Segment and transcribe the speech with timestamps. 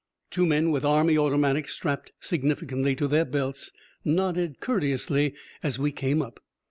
[0.31, 3.71] Two men with army automatics strapped significantly to their belts
[4.03, 6.39] nodded courteously as we came up.